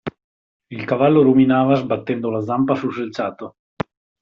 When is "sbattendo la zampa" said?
1.75-2.73